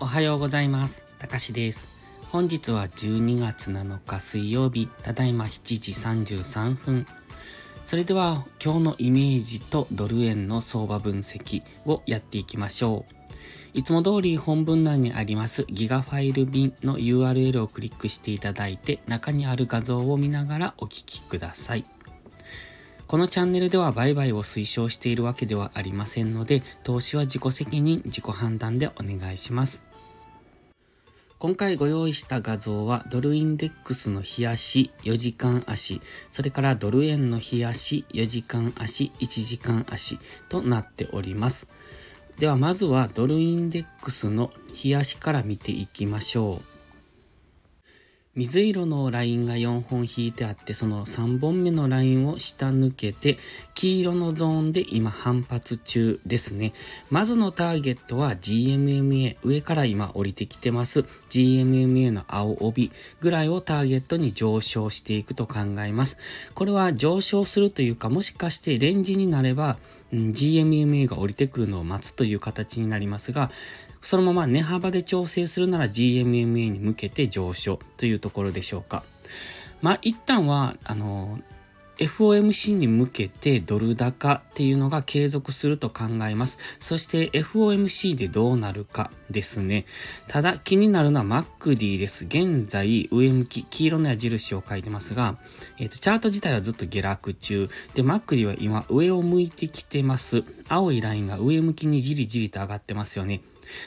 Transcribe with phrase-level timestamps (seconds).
[0.00, 1.04] おはようございます。
[1.18, 1.86] たかしです。
[2.30, 5.92] 本日は12月7日水曜日、ただいま7時
[6.42, 7.06] 33分。
[7.84, 13.24] それでは今日のイメージとドル円の相場分析をやっていきましょう。
[13.74, 21.84] いつも通り本文内にありますギガファイル便の URL をクリックしていただいて中にある画像を見ながらお聞きください。
[23.06, 29.82] このチャンネルでは売買を推奨しているわけではありませんので、投資は自己責任、自己判断でお願いします。
[31.38, 40.18] 今回ご用意した画像はドルインデックスの日足4時間足、それからドル円の日足4時間足、1時間足
[40.48, 41.66] となっております。
[42.38, 46.73] ではまずはドルインデックスの日足から見ていきましょう。
[48.36, 53.38] 水色のラインが4本引いてあって、その3本目のラインを下抜けて、
[53.74, 56.72] 黄色のゾーンで今反発中ですね。
[57.10, 66.18] まずのターゲットは GMMA、上から今降りてきてます GMMA の青帯ぐらいをターゲットに上昇していくと考えます。
[66.54, 69.78] これは上昇するというか、もしかしてレンジになれば、
[70.14, 73.50] GMMA が降りてくるのを待つという形になりますが、
[74.02, 79.02] そのまま値幅で調整するなら GMMA に向けて上昇というところでしょうか。
[79.80, 81.38] まあ一旦は、あの、
[81.98, 86.58] FOMC に向けてドル高っていうのが継続すると考えます。
[86.78, 89.84] そして FOMC でどうなるかですね。
[90.28, 92.24] ただ気になるのは MacD です。
[92.24, 95.36] 現在上向き、黄色の矢印を書いてますが、
[95.78, 97.68] えっ、ー、と、チャート自体はずっと下落中。
[97.94, 100.44] で、MacD は今上を向いてきてます。
[100.68, 103.40] 青いラインが上向きにじりじりと上がってますよね。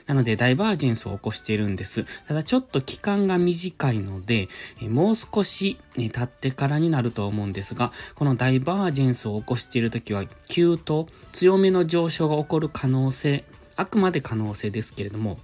[0.06, 2.06] なので、ダイバージェンスを起こしているんです。
[2.28, 4.50] ただ、ちょっと期間が短いので、
[4.82, 13.44] もう少し経ってからになると思うんですが、このダイバージェンスを起こしているときは、急と強めの上昇が起こる可能性、
[13.76, 15.40] あくまで可能性ですけれども、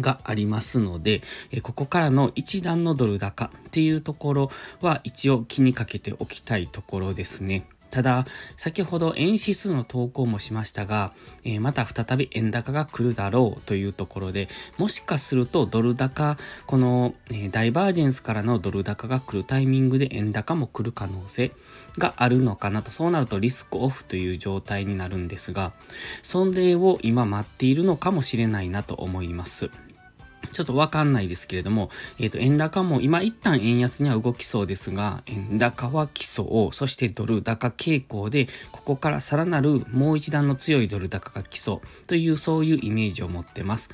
[0.00, 1.22] がありますので、
[1.62, 4.50] ここからの一段のドル高っていうところ
[4.80, 7.66] は一応気にかけておきたいところですね。
[7.96, 8.26] ただ、
[8.58, 11.14] 先ほど円指数の投稿もしましたが、
[11.44, 16.36] えー、また再び円高が来るだろうというところで、もしかするとドル高、
[16.66, 21.52] この、えー、ダイバージェンスからのドル高が来るタイミングで円高も来る可能性
[21.96, 25.72] があるのかなと、そうなるとリスクオフという状態になるんですが、
[26.22, 29.70] それを今待っているのかもしれないなと思います。
[30.52, 43.90] ちょっとわかんないですけれども、えっ、ー、と、円高も今一旦円安には動きそうですが、円高は基礎を、そしてドル高傾向で、ここからさらなるもう一段の強いドル高が基礎というそういうイメージを持ってます。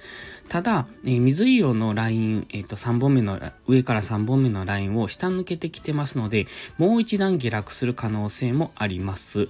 [0.49, 6.47] ただ、えー、水色のライン、えっ、ー、と、3本目の、上から3本目のラインを下抜けてきてますので、
[6.79, 9.49] もう一段下落する可能性もあります。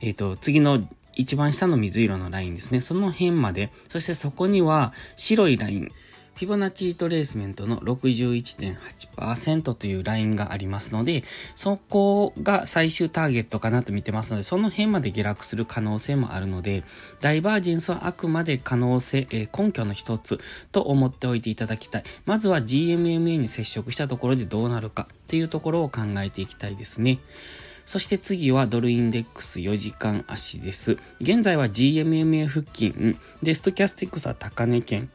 [0.00, 2.80] えっ、と、次の一番下の水色のラインですね。
[2.80, 5.92] その辺まで、そしてそこには白いライン、
[6.34, 11.22] フィボナッチリトレースメントの61.8%というラインがありますので、
[11.54, 16.84] そこが最終ターゲットかなと見てますので、その辺まで下落する可能性もあるので、
[17.20, 20.40] ダイバージェンスはあくまで可能性、えー、根拠の一つ
[20.72, 22.04] と思っておいていただきたい。
[22.24, 27.18] まずは GMMA に接触したところでどうなるかっていうところを考えていきたいですね。
[27.90, 30.96] そして次はドルインデックス4時間足です。
[31.20, 35.10] 現在は GMMA 付近で、ストキャスティックスは高値圏。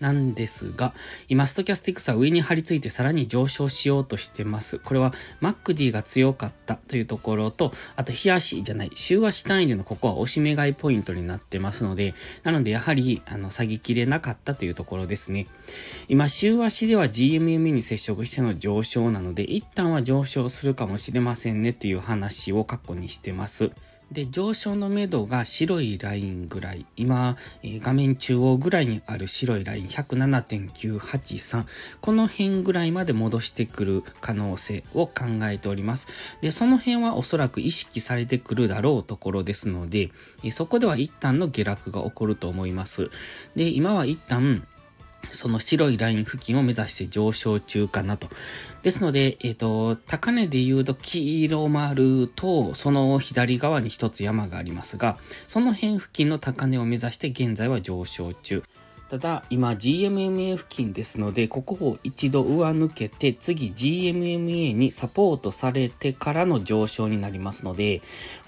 [0.00, 0.94] なんですが、
[1.28, 4.78] 今、ストキャスティクスは上に張り付いてさらに上昇しようとしてます。
[4.78, 15.46] これは、 MACD が強かったというところと、あと、日足じゃない、週足単位でのここは押し目買いポイントになってますので、なので、やはり、あの、下げきれなかったというところですね。
[16.08, 23.70] 今、週足では GMM に接触しての上昇なので、一旦は上昇するかもしれませんねという話を過去にしてます。
[24.12, 31.64] で、上昇の目処が白いラインぐらい、今、えー、画面中央ぐらいにある白いライン107.983、
[32.00, 36.08] この辺ぐらいまで戻してくる可能性を考えております。
[36.40, 40.10] で、その辺はおそらく意識されてくるだろうところですので、
[40.42, 43.10] えー、そこでは一旦の下落が起こると思います。
[43.54, 44.66] で、今は一旦、
[45.30, 48.28] その白いライン付近を目指して上昇中かなと。
[48.82, 55.18] ですので、えっ、ー、と、高値で言うと黄色丸と、その左側に一つ山がありますが、
[55.48, 58.62] その辺付近の高値を目指して現在は上昇中。
[59.10, 68.02] ただ、今 GMMA 付近ですので、ここを一度上抜けて、次 GMMA にサポートされてからの上昇になりますので、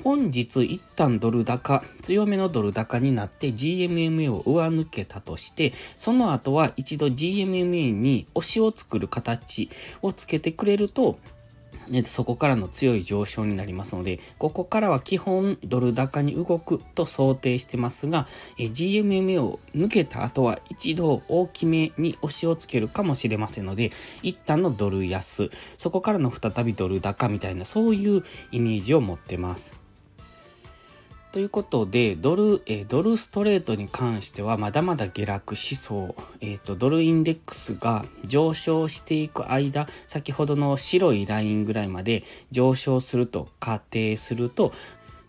[0.05, 9.69] 本日一旦ドル高、強めのドル高になって GMMA を上抜けたとして、その後は一度 GMMA に押しを作る形
[10.01, 11.19] をつけてくれると、
[12.05, 18.27] そこからの強い上昇になりますので、ここからは基本ドル高に動くと想定してますが、
[18.59, 23.93] GMMA を抜けた後は一度大きめに押しをつけるかもしれませんので、
[24.23, 29.82] 一旦のドル安、そこからの再びドル高みたいなそういうイメージを持ってます。
[31.33, 36.23] ということで、ドル、えー、ドルストレートに関してはまだまだ下落しそう。
[36.43, 44.75] えっ、ー、と、ドルインデックスが上昇していく間、先ほどの白いラインぐらいまで上昇すると仮定すると、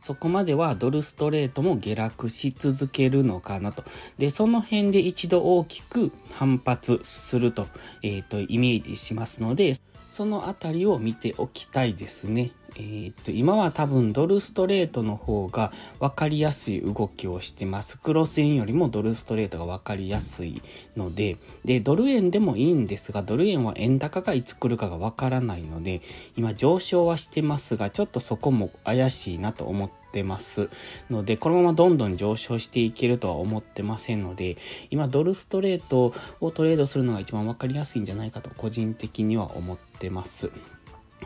[0.01, 3.85] そこまではドルストレートも下落し続けるのかなと。
[4.17, 7.67] で、その辺で一度大きく反発すると、
[8.01, 9.77] えっ、ー、と、イメージしますので、
[10.13, 12.51] そのあたりを見ておきたいですね。
[12.75, 17.97] えー、っと、今は多分ドルストレートの方が分かりやすい動きをしてます。
[17.97, 20.61] クロス円よりもドルストレートが分かりやすい
[20.95, 26.03] ので、で、ドル円でもいいんですが、ドル円は円高がいつ来るかが分からないので、
[26.37, 30.69] 今上昇はしてますが、ちょっとそこも怪しいなと思ってってます
[31.09, 34.57] ので、このままどんどん上昇していけるとは思ってませんので、
[34.91, 40.51] 今ドルストレートをトレードするのが一番わかりやすいんじゃないかと個人的には思ってます。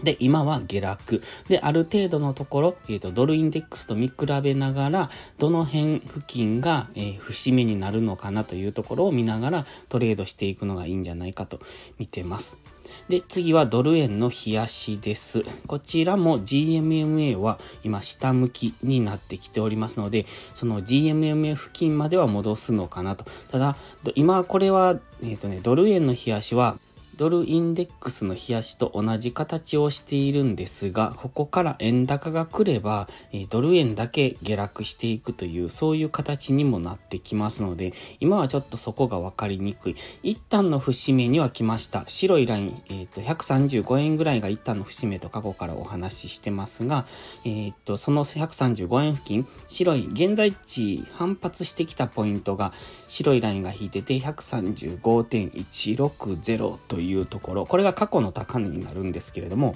[0.03, 1.23] で、今は下落。
[1.49, 4.13] で、ある程度のところ、えっ、ー、と、ドルインデックスと見比
[4.43, 11.59] べながら、どの辺付近が、えー、節目になるのかなというところを見ながらトレードしていくのがいいんじゃないかと
[11.97, 12.57] 見てます。
[13.09, 15.43] で、次はドル円の冷やしです。
[15.67, 23.25] こちらも GMMA は今下向きになってきておりますので、その GMMA 付近までは戻すのかなと。
[23.51, 23.75] ただ、
[24.15, 26.77] 今これは、えっ、ー、とね、ドル円の冷やしは
[27.17, 33.09] ドルインデックスの冷やしと同じ形をしているんですが、ここから円高が来れば、
[33.49, 39.95] ドル円だけ下落していくという、そういう形にもなってきますので、今はちょっとそこが分かりにくい。
[40.21, 42.05] 一旦の節目には来ました。
[42.07, 47.07] 白いライン、えっ、ー、と、135円ぐらいが一旦の節目と過去からお話ししてますが、
[47.45, 52.73] えっ、ー、と、その135円付近、白い、現在地反発してきたポイントが、
[53.07, 59.75] 白いラインが引いてて、135.160といういうところ、これが過去の高値になるんですけれども、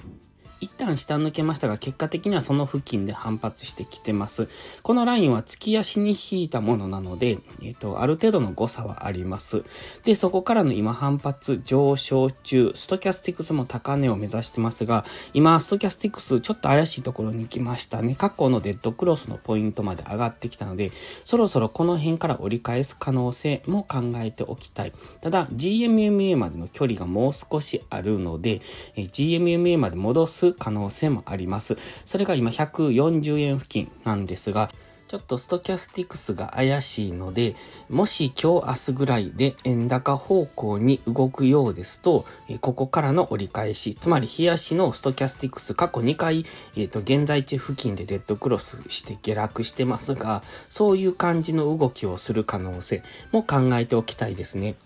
[0.62, 4.48] 一旦下抜けましたが、結果的にはその付近で反発してきてます。
[4.84, 9.64] このラインは月足に引いたものなので、えっ、と、ある程度の誤差はあります。
[10.04, 15.04] で、そこからの今反発上昇中、ストキャスティクスも高値を目指してますが、
[15.34, 18.14] 今、ストキャスティクスちょっと怪しいところに来ましたね。
[18.14, 20.92] 過去のデッドクロスのポイントまで上がってきたので、
[21.24, 24.92] そろそろこの辺から折り返す可能性も考えておきたい。
[25.22, 28.60] ただ、GMMA までの距離がもう少しあるので、
[28.94, 31.76] え GMMA まで戻す可能性もあります。
[32.04, 34.70] それが今140円付近なんですが、
[35.12, 37.54] ちょっとストキャスティクスが怪しいので、
[37.90, 42.24] もし今日明日ぐらいで円高方向に動くようですと、
[42.62, 46.46] ここからの折り返し、つまり冷やしのストキャスティクス過去2回、
[46.76, 53.02] えっ、ー、と、現在地付近でデッドクロスして下落してますが、そういう感じの動きをする可能性
[53.32, 54.76] も考えておきたいですね。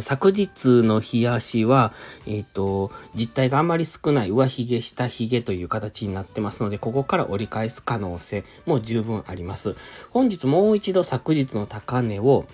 [0.00, 1.92] 昨日の冷やしは、
[2.26, 9.76] えっ、ー、と、実体があまり少ない上髭、下髭という形になってますので、ここから折り返す可能性も十分あります。
[10.10, 12.46] 本日もう一度昨日の高値を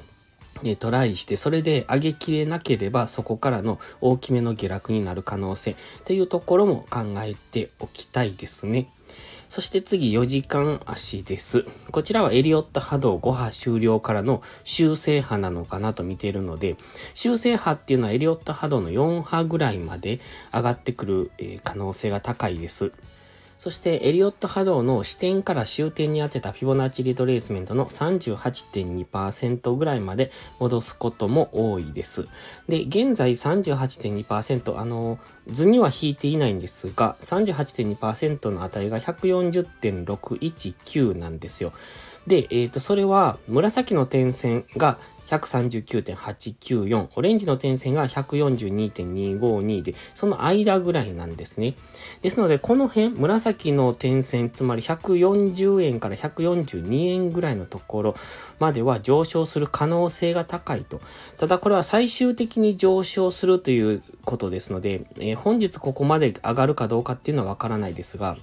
[0.78, 8.90] トライして、それで上げきれなければ、そこからの大きめの下落になる可能性というところも考えておきたいですね。
[9.49, 11.64] そして次4時間足です。
[11.90, 16.76] こちらはエリオット波動5波終了からの修正波なのかなと見ているので、
[17.14, 20.21] 修正波っていうのはエリオット波動の4波ぐらいまで
[20.52, 21.30] 上がってくる
[21.64, 22.92] 可能性が高いです。
[23.59, 32.29] そして、エリオット波動の視点から終点に当てたフィボナッチリトレースメントの38.2%ぐらいまで戻すことも多いです。
[32.69, 41.73] で、現在38.2%、あの、図には引いていないんですが、38.2%の値が140.619なんですよ。
[42.29, 51.75] で、えっ、ー、と、それは紫の点線が139.894、オレンジの点線が142.252で、その間ぐらいなんですね。
[52.23, 58.16] ですので、この辺、紫の点線、つまり140円から142円ぐらいのところ
[58.58, 61.00] までは上昇する可能性が高いと。
[61.37, 68.38] ただ、これは最終的に上昇するということですので、えー、本日ここまで上がるかどうかっていうのはわからないですが、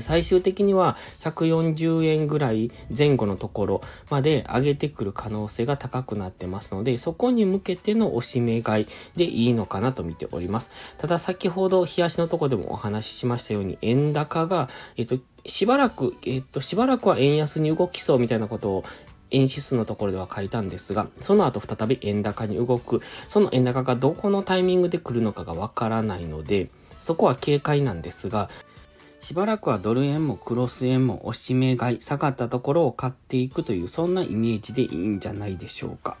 [0.00, 8.86] 最終的には140円ぐらい前後のところまで上げてくる可能性が高くなってますので、そこに向けての押し目買い
[9.16, 10.70] でいいのかなと見ております。
[10.98, 18.84] ただ先ほど冷やしのとこでもお話ししましたように、円高が、えっと、しばらく、えっと、しばらくは円安に動きそうみたいなことを
[19.32, 26.70] 円指数のところでは書いたんですが、その後再び円高に動く、その円高がどこのタイミングで来るのかがわからないので、
[27.00, 28.48] そこは警戒なんですが、
[29.22, 36.16] しばらくはドル円もクロス円も押し目買い、下がったところを買っていくという、そんなイメージでいいんじゃないでしょうか。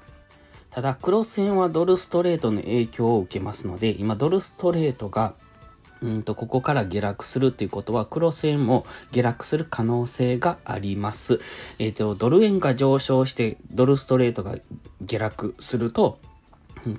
[0.70, 5.34] ただ、クロス円はドルストレートの影響を受けますので、今ドルストレートが
[6.00, 11.40] うんと、ここから下落するっていうことは、クロス円も下落する可能性があります。
[11.78, 14.56] えっ、ー、と、ドル円が上昇して、ドルストレートが
[15.00, 16.18] 下落すると、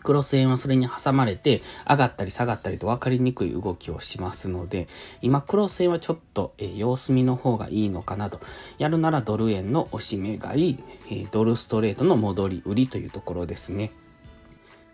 [0.02, 4.88] クロス円はそれに挟まれて上がったり下がったりと分かりにくい動きをしますので、
[5.22, 8.40] 今クロス円はちょっと、え様子見の方がいいのかなと。
[8.78, 13.92] やるならドル円の押し目買い、えドルストレートの戻り売りというところですね。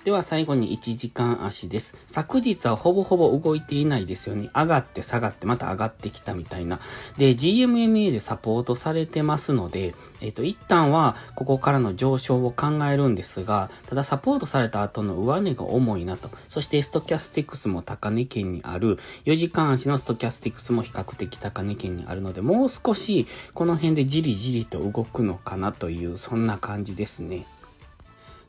[0.05, 1.97] では最後に1時間足です。
[2.07, 4.49] 昨日はほぼほぼ動いていないですよね。
[4.55, 6.79] 上がって下がってまた上がってきたみたいな。
[7.17, 16.29] で、GMMA でサポートされてますので、えっ、と、一旦はここからの上昇を考えるんですが、ただサポートされた後の上値が重いなと。
[16.47, 18.99] そしてストキャスティクスも高値圏にある。
[19.25, 27.45] 4時間足のストキャスティクスも比較的高値圏にあるので、もう少しこの辺でじりじりと動くのかなという、そんな感じですね。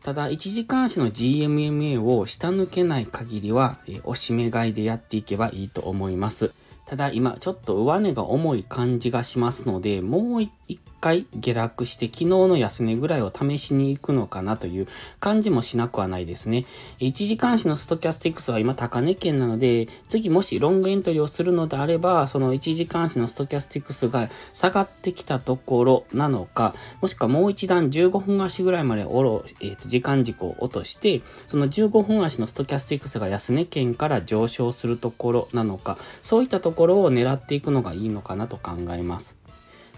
[0.03, 6.53] ただ、一時間足の GMMA を下抜けない限りは、えおしめ買いでやっていけばいいと思います。
[6.87, 14.87] ただ今ちょっと上値が重い感じがしますので、もう一一回下落して昨日の安値ぐらいを試しに行くのかなという
[15.19, 16.67] 感じもしなくはないですね。
[17.01, 39.40] 1時間足のストキャスティクスは今高値圏なので、次もしロングエントリーをするのであれば、その1時間足のストキャスティクスが下がってきたところなのか、もしくはもう一段15分足ぐらいまでおろ、えー、と時間軸を落として、その15分足のストキャスティクスが安値圏から上昇するところなのか、そういったところを狙っていくのがいいのかなと考えます。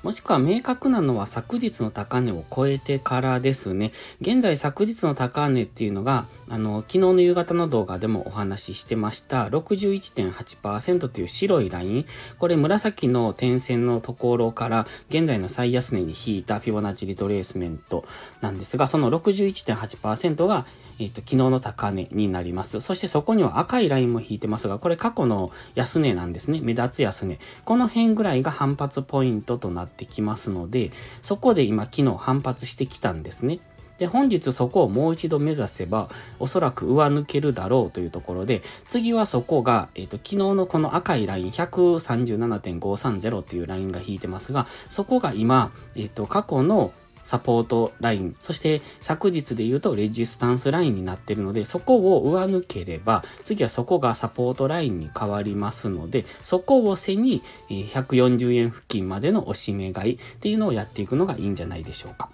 [0.02, 3.92] もしくは明確なのは昨日の高値を超えてからですね。
[4.20, 12.06] 現在昨日の高値っていうのが、あの、昨日の夕方の動画でもお話ししてました、61.8%という白いライン。
[12.38, 18.04] これ紫の点線のところから現在の最安値に引いたフィボナッチリトレースメント
[18.40, 20.66] なんですが、その61.8%が
[20.98, 22.80] えっ、ー、と、昨日の高値になります。
[22.80, 26.60] そしてそこには赤いラインも引いてますが、これ過去の安値なんですね。
[26.62, 27.38] 目立つ安値。
[27.64, 33.60] この辺ぐらいが反発ポイントとなってきますので、そこで今昨日反発してきたんですね。
[34.02, 36.08] で、本日そこをもう一度目指せば、
[36.40, 46.92] おそらく上抜けるだろうというところで、次はそこが、えっ、ー、と、昨日のこの赤いライン、137.530というラインが引いてますが、そこが今、えっ、ー、と、過去の
[47.22, 62.28] サポートライン、そして昨日で言うとレジスタンスラインになっているので、そこを上抜ければ、次はそこがサポートラインに変わりますので、そこを背に140円付近までの押し目買いっていうのをやっていくのがいいんじゃないでしょうか。